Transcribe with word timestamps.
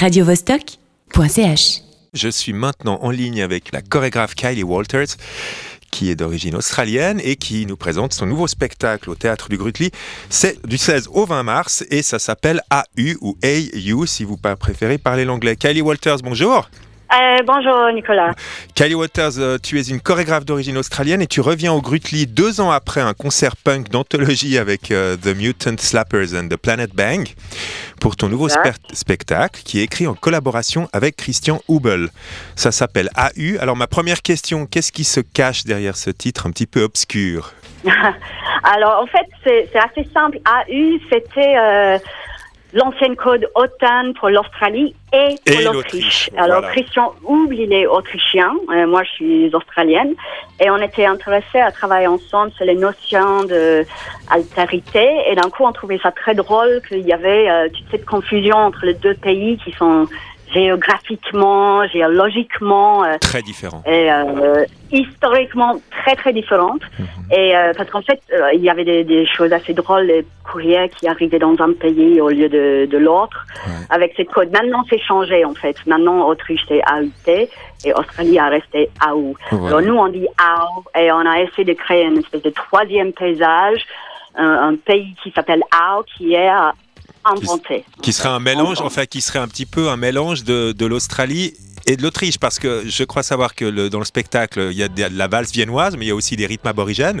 radiovostok.ch. 0.00 1.82
Je 2.14 2.28
suis 2.30 2.54
maintenant 2.54 2.98
en 3.02 3.10
ligne 3.10 3.42
avec 3.42 3.70
la 3.72 3.82
chorégraphe 3.82 4.34
Kylie 4.34 4.62
Walters 4.62 5.16
qui 5.90 6.10
est 6.10 6.14
d'origine 6.14 6.54
australienne 6.54 7.20
et 7.22 7.36
qui 7.36 7.66
nous 7.66 7.76
présente 7.76 8.14
son 8.14 8.24
nouveau 8.24 8.46
spectacle 8.46 9.10
au 9.10 9.14
théâtre 9.14 9.50
du 9.50 9.58
Grutli. 9.58 9.90
C'est 10.30 10.66
du 10.66 10.78
16 10.78 11.08
au 11.12 11.26
20 11.26 11.42
mars 11.42 11.84
et 11.90 12.02
ça 12.02 12.18
s'appelle 12.18 12.62
AU 12.70 13.16
ou 13.20 13.36
AU 13.44 14.06
si 14.06 14.24
vous 14.24 14.38
préférez 14.38 14.96
parler 14.96 15.26
l'anglais. 15.26 15.56
Kylie 15.56 15.82
Walters, 15.82 16.18
bonjour. 16.22 16.70
Euh, 17.12 17.42
bonjour 17.44 17.92
Nicolas. 17.92 18.34
Kylie 18.76 18.94
Walters, 18.94 19.38
euh, 19.38 19.58
tu 19.60 19.80
es 19.80 19.82
une 19.82 20.00
chorégraphe 20.00 20.44
d'origine 20.44 20.78
australienne 20.78 21.20
et 21.20 21.26
tu 21.26 21.40
reviens 21.40 21.72
au 21.72 21.82
Grutli 21.82 22.28
deux 22.28 22.60
ans 22.60 22.70
après 22.70 23.00
un 23.00 23.14
concert 23.14 23.56
punk 23.56 23.90
d'anthologie 23.90 24.58
avec 24.58 24.92
euh, 24.92 25.16
The 25.16 25.36
Mutant 25.36 25.76
Slappers 25.76 26.34
and 26.34 26.48
the 26.48 26.56
Planet 26.56 26.94
Bang 26.94 27.26
pour 28.00 28.16
ton 28.16 28.28
nouveau 28.28 28.48
spectacle 28.92 29.62
qui 29.62 29.78
est 29.78 29.84
écrit 29.84 30.06
en 30.06 30.14
collaboration 30.14 30.88
avec 30.92 31.16
Christian 31.16 31.60
Hubel. 31.68 32.08
Ça 32.56 32.72
s'appelle 32.72 33.10
AU. 33.16 33.58
Alors 33.60 33.76
ma 33.76 33.86
première 33.86 34.22
question, 34.22 34.66
qu'est-ce 34.66 34.90
qui 34.90 35.04
se 35.04 35.20
cache 35.20 35.64
derrière 35.64 35.96
ce 35.96 36.10
titre 36.10 36.46
un 36.46 36.50
petit 36.50 36.66
peu 36.66 36.82
obscur? 36.82 37.52
Alors 38.64 39.02
en 39.02 39.06
fait 39.06 39.26
c'est 39.44 39.78
assez 39.78 40.08
simple. 40.12 40.38
AU 40.46 40.98
c'était 41.12 42.00
l'ancienne 42.72 43.16
code 43.16 43.48
OTAN 43.54 44.12
pour 44.18 44.28
l'Australie 44.28 44.94
et 45.12 45.34
pour 45.44 45.72
l'Autriche. 45.72 46.30
Alors 46.36 46.62
Christian 46.70 47.12
Houble, 47.24 47.54
il 47.54 47.72
est 47.72 47.86
autrichien, 47.86 48.52
euh, 48.70 48.86
moi 48.86 49.02
je 49.04 49.10
suis 49.10 49.54
australienne, 49.54 50.14
et 50.60 50.70
on 50.70 50.76
était 50.78 51.06
intéressés 51.06 51.60
à 51.60 51.72
travailler 51.72 52.06
ensemble 52.06 52.52
sur 52.52 52.64
les 52.64 52.76
notions 52.76 53.44
de 53.44 53.84
altérité, 54.30 55.08
et 55.28 55.34
d'un 55.34 55.50
coup 55.50 55.64
on 55.64 55.72
trouvait 55.72 56.00
ça 56.02 56.12
très 56.12 56.34
drôle 56.34 56.80
qu'il 56.86 57.06
y 57.06 57.12
avait 57.12 57.50
euh, 57.50 57.68
toute 57.68 57.86
cette 57.90 58.06
confusion 58.06 58.56
entre 58.56 58.86
les 58.86 58.94
deux 58.94 59.14
pays 59.14 59.58
qui 59.58 59.72
sont 59.72 60.06
géographiquement, 60.52 61.86
géologiquement. 61.88 63.04
Euh, 63.04 63.18
très 63.20 63.42
différent. 63.42 63.82
Et 63.86 64.10
euh, 64.10 64.64
historiquement 64.90 65.80
très 66.02 66.16
très 66.16 66.32
différentes. 66.32 66.82
Mhm. 66.98 67.06
Et 67.30 67.56
euh, 67.56 67.72
parce 67.76 67.90
qu'en 67.90 68.02
fait, 68.02 68.20
il 68.54 68.60
y 68.60 68.70
avait 68.70 68.84
des, 68.84 69.04
des, 69.04 69.26
choses 69.26 69.52
assez 69.52 69.74
drôles, 69.74 70.06
les 70.06 70.26
courriers 70.44 70.88
qui 70.88 71.06
arrivaient 71.08 71.38
dans 71.38 71.54
un 71.60 71.72
pays 71.72 72.20
au 72.20 72.28
lieu 72.28 72.48
de, 72.48 72.86
de 72.86 72.98
l'autre, 72.98 73.46
avec 73.90 74.14
ces 74.16 74.24
codes. 74.24 74.50
Maintenant, 74.52 74.84
c'est 74.90 75.00
changé 75.00 75.44
en 75.44 75.54
fait. 75.54 75.76
Maintenant, 75.86 76.26
Autriche 76.26 76.62
c'est 76.68 76.82
AUT 76.90 77.48
et 77.84 77.92
Australie 77.94 78.38
a 78.38 78.48
resté 78.48 78.90
AU. 79.06 79.34
Alors 79.52 79.82
nous, 79.82 79.94
on 79.94 80.08
dit 80.08 80.26
AU 80.38 80.84
et 80.98 81.12
on 81.12 81.26
a 81.26 81.40
essayé 81.40 81.64
de 81.64 81.72
créer 81.72 82.04
une 82.04 82.18
espèce 82.18 82.42
de 82.42 82.50
troisième 82.50 83.12
paysage, 83.12 83.86
un, 84.36 84.70
un 84.70 84.76
pays 84.76 85.14
qui 85.22 85.30
s'appelle 85.30 85.62
AU, 85.72 86.04
qui 86.16 86.34
est 86.34 86.50
inventé. 87.24 87.84
Qui, 88.02 88.12
serait 88.12 88.28
un 88.28 88.40
mélange, 88.40 88.80
enfin 88.80 89.06
qui 89.06 89.20
serait 89.20 89.38
un 89.38 89.48
petit 89.48 89.66
peu 89.66 89.88
un 89.88 89.96
mélange 89.96 90.44
de, 90.44 90.72
de 90.72 90.86
l'Australie 90.86 91.54
et 91.86 91.96
de 91.96 92.02
l'Autriche, 92.02 92.38
parce 92.38 92.58
que 92.58 92.82
je 92.86 93.04
crois 93.04 93.22
savoir 93.22 93.54
que 93.54 93.64
le, 93.64 93.90
dans 93.90 93.98
le 93.98 94.04
spectacle, 94.04 94.68
il 94.70 94.76
y 94.76 94.82
a 94.82 94.88
de 94.88 95.16
la 95.16 95.28
valse 95.28 95.52
viennoise, 95.52 95.96
mais 95.96 96.06
il 96.06 96.08
y 96.08 96.12
a 96.12 96.14
aussi 96.14 96.36
des 96.36 96.46
rythmes 96.46 96.68
aborigènes. 96.68 97.20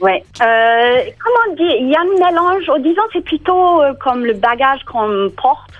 Oui. 0.00 0.12
Euh, 0.12 1.00
comment 1.24 1.56
dire 1.56 1.76
Il 1.80 1.88
y 1.88 1.96
a 1.96 2.00
un 2.00 2.30
mélange, 2.30 2.70
disons, 2.82 3.02
c'est 3.12 3.24
plutôt 3.24 3.82
euh, 3.82 3.94
comme 3.94 4.24
le 4.24 4.34
bagage 4.34 4.84
qu'on 4.84 5.30
porte 5.36 5.70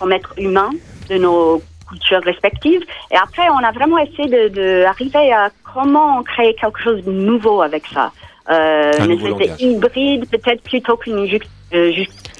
comme 0.00 0.12
être 0.12 0.34
humain 0.36 0.70
de 1.08 1.16
nos 1.16 1.62
cultures 1.88 2.22
respectives. 2.22 2.82
Et 3.12 3.16
après, 3.16 3.48
on 3.50 3.58
a 3.58 3.70
vraiment 3.70 3.98
essayé 3.98 4.28
d'arriver 4.48 5.28
de, 5.28 5.32
à 5.32 5.50
comment 5.72 6.22
créer 6.22 6.54
quelque 6.54 6.80
chose 6.80 7.04
de 7.04 7.12
nouveau 7.12 7.62
avec 7.62 7.84
ça. 7.86 8.12
Euh, 8.50 8.92
une 8.98 9.12
espèce 9.12 9.60
hybride, 9.60 10.28
peut-être 10.28 10.62
plutôt 10.62 10.96
qu'une 10.96 11.26
euh, 11.72 11.92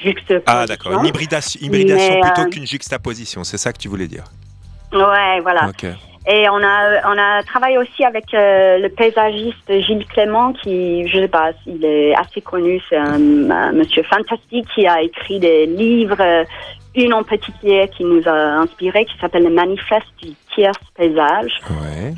juxtaposition. 0.02 0.42
Ah 0.46 0.66
d'accord, 0.66 0.92
une 0.92 1.06
hybridation, 1.06 1.60
hybridation 1.62 2.20
plutôt 2.20 2.42
euh, 2.42 2.50
qu'une 2.50 2.66
juxtaposition, 2.66 3.44
c'est 3.44 3.58
ça 3.58 3.72
que 3.72 3.78
tu 3.78 3.88
voulais 3.88 4.08
dire? 4.08 4.24
Ouais, 4.92 5.40
voilà. 5.40 5.70
Et 6.26 6.48
on 6.50 6.62
a, 6.62 7.08
on 7.08 7.18
a 7.18 7.42
travaillé 7.44 7.78
aussi 7.78 8.04
avec 8.04 8.34
euh, 8.34 8.78
le 8.78 8.88
paysagiste 8.90 9.80
Gilles 9.80 10.04
Clément, 10.06 10.52
qui, 10.52 11.08
je 11.08 11.18
sais 11.18 11.28
pas, 11.28 11.52
il 11.66 11.84
est 11.84 12.14
assez 12.14 12.40
connu, 12.40 12.80
c'est 12.88 12.96
un, 12.96 13.18
monsieur 13.72 14.02
fantastique 14.02 14.66
qui 14.74 14.86
a 14.86 15.00
écrit 15.00 15.40
des 15.40 15.66
livres, 15.66 16.44
une 16.94 17.14
en 17.14 17.22
petit 17.22 17.52
qui 17.96 18.04
nous 18.04 18.22
a 18.26 18.32
inspiré, 18.32 19.04
qui 19.04 19.16
s'appelle 19.18 19.44
le 19.44 19.50
Manifeste 19.50 20.06
du 20.22 20.32
tiers 20.54 20.72
paysage, 20.96 21.52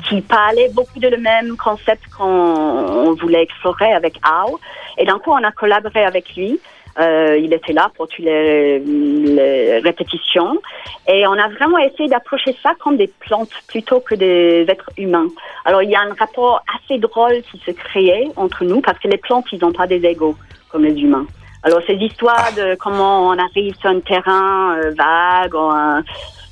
qui 0.09 0.21
parlait 0.21 0.69
beaucoup 0.73 0.99
de 0.99 1.07
le 1.07 1.17
même 1.17 1.55
concept 1.57 2.03
qu'on 2.17 3.13
voulait 3.13 3.43
explorer 3.43 3.93
avec 3.93 4.19
Ao. 4.23 4.59
Et 4.97 5.05
d'un 5.05 5.19
coup, 5.19 5.31
on 5.31 5.43
a 5.43 5.51
collaboré 5.51 6.03
avec 6.03 6.35
lui. 6.35 6.59
Euh, 6.99 7.37
il 7.37 7.53
était 7.53 7.73
là 7.73 7.91
pour 7.95 8.07
toutes 8.07 8.25
les, 8.25 9.79
répétitions. 9.83 10.59
Et 11.07 11.25
on 11.27 11.33
a 11.33 11.47
vraiment 11.49 11.77
essayé 11.79 12.07
d'approcher 12.07 12.55
ça 12.61 12.73
comme 12.79 12.97
des 12.97 13.11
plantes 13.19 13.51
plutôt 13.67 13.99
que 13.99 14.15
des 14.15 14.65
êtres 14.67 14.91
humains. 14.97 15.27
Alors 15.65 15.81
il 15.81 15.89
y 15.89 15.95
a 15.95 16.01
un 16.01 16.13
rapport 16.13 16.61
assez 16.75 16.99
drôle 16.99 17.41
qui 17.51 17.57
se 17.65 17.71
créait 17.71 18.27
entre 18.35 18.63
nous 18.63 18.81
parce 18.81 18.99
que 18.99 19.07
les 19.07 19.17
plantes, 19.17 19.45
ils 19.51 19.59
n'ont 19.59 19.73
pas 19.73 19.87
des 19.87 20.05
égaux 20.05 20.35
comme 20.69 20.83
les 20.83 20.99
humains. 21.01 21.25
Alors 21.63 21.81
ces 21.87 21.95
histoires 21.95 22.51
de 22.55 22.75
comment 22.75 23.27
on 23.27 23.37
arrive 23.37 23.75
sur 23.79 23.89
un 23.89 23.99
terrain 23.99 24.75
euh, 24.77 24.91
vague, 24.95 25.55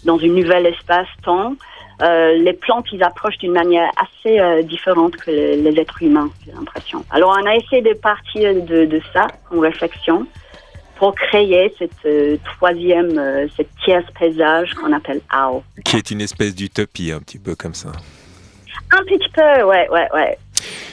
dans 0.06 0.18
une 0.18 0.35
nouvelle 0.35 0.66
espace-temps, 0.66 1.56
euh, 2.01 2.34
les 2.38 2.53
plantes, 2.53 2.88
ils 2.91 3.03
approchent 3.03 3.38
d'une 3.38 3.51
manière 3.51 3.89
assez 3.95 4.39
euh, 4.39 4.63
différente 4.63 5.16
que 5.17 5.29
les, 5.29 5.79
êtres 5.79 6.01
humains, 6.01 6.31
j'ai 6.45 6.51
l'impression. 6.51 7.06
Alors, 7.12 7.38
on 7.39 7.45
a 7.45 7.56
essayé 7.56 7.81
de 7.81 7.94
partir 7.94 8.56
de, 8.56 8.85
de 8.85 9.01
ça 9.13 9.28
en 9.56 9.59
réflexion 9.59 10.25
pour 10.95 11.13
créer 11.16 11.73
cette 11.78 11.91
euh, 12.06 12.38
troisième, 12.56 13.50
cette 13.56 13.69
tierce 13.84 14.06
paysage 14.19 14.73
qu'on 14.75 14.94
appelle 14.94 15.22
AO. 15.29 15.63
Qui 15.85 15.97
est 15.97 16.12
une 16.12 16.22
espèce 16.22 16.56
d'utopie, 16.56 17.12
un 17.12 17.19
petit 17.19 17.39
peu 17.39 17.56
comme 17.56 17.73
ça. 17.75 17.91
Un 18.91 19.03
petit 19.03 19.29
peu, 19.29 19.63
ouais, 19.63 19.88
ouais, 19.89 20.07
ouais. 20.13 20.38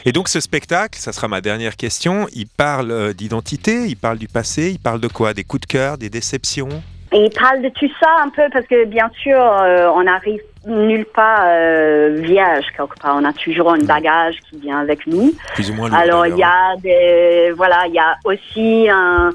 Et 0.04 0.12
donc 0.12 0.28
ce 0.28 0.40
spectacle, 0.40 0.98
ça 0.98 1.12
sera 1.12 1.28
ma 1.28 1.40
dernière 1.40 1.76
question, 1.76 2.26
il 2.32 2.46
parle 2.46 3.12
d'identité, 3.12 3.86
il 3.86 3.96
parle 3.96 4.16
du 4.16 4.28
passé, 4.28 4.70
il 4.70 4.78
parle 4.78 5.00
de 5.00 5.08
quoi? 5.08 5.34
Des 5.34 5.44
coups 5.44 5.62
de 5.62 5.66
cœur, 5.66 5.98
des 5.98 6.08
déceptions? 6.08 6.82
Il 7.12 7.30
parle 7.30 7.62
de 7.62 7.68
tout 7.70 7.90
ça 8.00 8.08
un 8.22 8.30
peu 8.30 8.44
parce 8.52 8.66
que 8.66 8.86
bien 8.86 9.10
sûr, 9.22 9.36
on 9.38 10.06
arrive 10.06 10.40
nulle 10.68 11.06
part 11.06 11.42
euh, 11.44 12.16
vierge 12.20 12.66
quelque 12.76 12.98
part. 13.00 13.16
On 13.16 13.24
a 13.24 13.32
toujours 13.32 13.72
un 13.72 13.78
bagage 13.78 14.36
qui 14.48 14.58
vient 14.58 14.78
avec 14.78 15.06
nous. 15.06 15.32
Plus 15.54 15.70
ou 15.70 15.74
moins. 15.74 15.92
Alors 15.92 16.26
il 16.26 16.36
y 16.36 16.42
a 16.42 16.76
des 16.82 17.52
voilà, 17.56 17.84
il 17.86 17.94
y 17.94 17.98
a 17.98 18.16
aussi 18.24 18.88
un, 18.90 19.32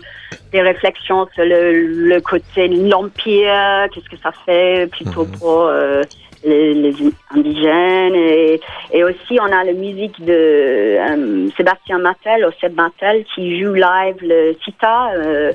des 0.51 0.61
réflexions 0.61 1.27
sur 1.33 1.43
le, 1.43 1.87
le 1.87 2.21
côté 2.21 2.67
l'empire, 2.67 3.87
qu'est-ce 3.91 4.09
que 4.09 4.21
ça 4.21 4.31
fait 4.45 4.89
plutôt 4.91 5.25
mhm. 5.25 5.31
pour 5.39 5.61
euh, 5.63 6.03
les, 6.43 6.73
les, 6.73 6.93
indigènes 7.31 8.15
et, 8.15 8.59
et, 8.91 9.03
aussi 9.03 9.39
on 9.39 9.45
a 9.45 9.63
la 9.63 9.73
musique 9.73 10.23
de 10.23 10.33
euh, 10.33 11.47
Sébastien 11.55 11.99
Mattel, 11.99 12.47
Seb 12.59 12.75
Mattel 12.75 13.25
qui 13.33 13.59
joue 13.61 13.73
live 13.73 14.17
le 14.21 14.55
sitar. 14.63 15.11
Euh, 15.15 15.51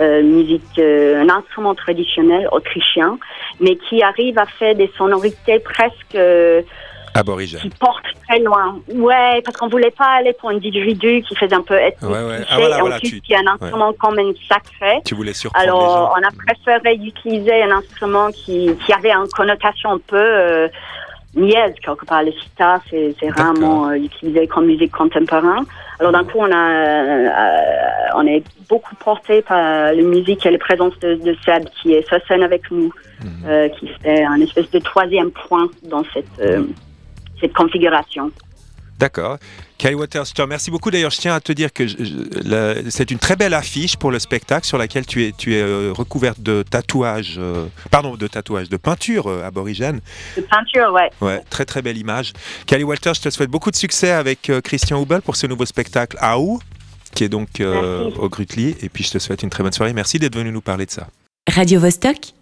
euh, 0.00 0.22
musique, 0.22 0.78
euh, 0.78 1.22
un 1.22 1.28
instrument 1.28 1.74
traditionnel 1.74 2.48
autrichien, 2.50 3.18
mais 3.60 3.76
qui 3.76 4.02
arrive 4.02 4.38
à 4.38 4.46
faire 4.46 4.74
des 4.74 4.90
sonorités 4.96 5.58
presque 5.58 6.16
euh, 7.16 7.20
aborigènes. 7.20 7.60
Qui 7.60 7.70
portent 7.70 8.04
très 8.28 8.40
loin. 8.40 8.78
Ouais, 8.94 9.40
parce 9.44 9.56
qu'on 9.56 9.68
voulait 9.68 9.90
pas 9.90 10.18
aller 10.18 10.32
pour 10.34 10.50
un 10.50 10.58
didgeridoo 10.58 11.22
qui 11.22 11.34
faisait 11.36 11.54
un 11.54 11.62
peu 11.62 11.74
être 11.74 12.02
ouais, 12.02 12.22
ouais. 12.22 12.44
Ah, 12.48 12.56
voilà, 12.58 12.78
voilà, 12.80 13.00
tu... 13.00 13.20
qui 13.20 13.32
est 13.32 13.36
un 13.36 13.46
instrument 13.46 13.92
quand 13.98 14.12
même 14.12 14.32
sacré. 14.48 15.00
Tu 15.04 15.14
voulais 15.14 15.32
surprendre 15.32 15.64
Alors, 15.64 16.16
on 16.16 16.26
a 16.26 16.30
préféré 16.30 16.94
utiliser 16.94 17.62
un 17.62 17.72
instrument 17.72 18.30
qui, 18.30 18.74
qui 18.84 18.92
avait 18.92 19.12
une 19.12 19.28
connotation 19.28 19.92
un 19.92 19.98
peu 19.98 20.68
niaise 21.34 21.74
quelque 21.84 22.04
part. 22.04 22.22
Le 22.22 22.32
sitar, 22.32 22.80
c'est 22.90 23.30
rarement 23.30 23.88
euh, 23.88 23.94
utilisé 23.94 24.46
comme 24.46 24.66
musique 24.66 24.92
contemporaine. 24.92 25.64
Alors 25.98 26.12
d'un 26.12 26.24
coup, 26.24 26.38
on 26.38 26.50
a, 26.50 26.70
euh, 26.70 27.28
on 28.16 28.26
est 28.26 28.42
beaucoup 28.68 28.94
porté 28.96 29.42
par 29.42 29.58
la 29.58 30.02
musique 30.02 30.44
et 30.46 30.50
la 30.50 30.58
présence 30.58 30.98
de, 31.00 31.14
de 31.14 31.36
Seb 31.44 31.64
qui 31.80 31.94
est 31.94 32.06
sur 32.06 32.18
scène 32.26 32.42
avec 32.42 32.70
nous, 32.70 32.92
mhm. 33.22 33.30
euh, 33.46 33.68
qui 33.68 33.88
fait 34.02 34.24
un 34.24 34.40
espèce 34.40 34.70
de 34.70 34.78
troisième 34.78 35.30
point 35.30 35.68
dans 35.84 36.02
cette, 36.12 36.40
cette 37.42 37.52
configuration. 37.52 38.30
D'accord. 39.02 39.38
Kay 39.78 39.94
Waters, 39.94 40.26
je 40.26 40.32
te 40.32 40.40
remercie 40.42 40.70
beaucoup. 40.70 40.92
D'ailleurs, 40.92 41.10
je 41.10 41.18
tiens 41.18 41.34
à 41.34 41.40
te 41.40 41.50
dire 41.50 41.72
que 41.72 41.84
c'est 42.88 43.10
une 43.10 43.18
très 43.18 43.34
belle 43.34 43.52
affiche 43.52 43.96
pour 43.96 44.12
le 44.12 44.20
spectacle 44.20 44.64
sur 44.64 44.78
laquelle 44.78 45.04
tu 45.06 45.24
es, 45.24 45.32
tu 45.36 45.56
es 45.56 45.60
euh, 45.60 45.92
recouverte 45.92 46.40
de 46.40 46.62
tatouages, 46.62 47.34
euh, 47.36 47.66
pardon, 47.90 48.14
de 48.14 48.28
tatouages, 48.28 48.68
de 48.68 48.76
peinture 48.76 49.26
euh, 49.26 49.42
aborigène. 49.44 50.00
De 50.36 50.42
peinture, 50.42 50.92
ouais. 50.92 51.10
Ouais, 51.20 51.40
très 51.50 51.64
très 51.64 51.82
belle 51.82 51.98
image. 51.98 52.32
Kelly 52.66 52.84
Walters, 52.84 53.14
je 53.14 53.22
te 53.22 53.30
souhaite 53.30 53.50
beaucoup 53.50 53.72
de 53.72 53.76
succès 53.76 54.12
avec 54.12 54.52
Christian 54.62 55.02
Hubel 55.02 55.20
pour 55.20 55.34
ce 55.34 55.48
nouveau 55.48 55.66
spectacle 55.66 56.16
AOU, 56.20 56.60
qui 57.12 57.24
est 57.24 57.28
donc 57.28 57.60
au 57.60 58.28
Grutli. 58.28 58.76
Et 58.82 58.88
puis 58.88 59.02
je 59.02 59.10
te 59.10 59.18
souhaite 59.18 59.42
une 59.42 59.50
très 59.50 59.64
bonne 59.64 59.72
soirée. 59.72 59.92
Merci 59.94 60.20
d'être 60.20 60.36
venu 60.36 60.52
nous 60.52 60.60
parler 60.60 60.86
de 60.86 60.92
ça. 60.92 61.08
Radio 61.52 61.80
-Vostok 61.80 62.34